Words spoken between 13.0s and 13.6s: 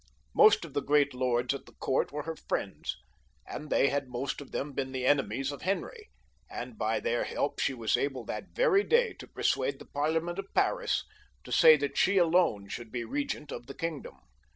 regent